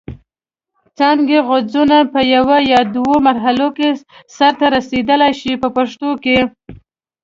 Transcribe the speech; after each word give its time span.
څانګې 0.97 1.39
غوڅونه 1.47 1.97
په 2.13 2.19
یوه 2.35 2.57
یا 2.73 2.81
دوه 2.95 3.15
مرحلو 3.27 3.67
کې 3.77 3.89
سرته 4.35 4.65
رسیدلای 4.75 5.33
شي 5.41 5.51
په 5.61 5.69
پښتو 5.75 6.09
کې. 6.23 6.37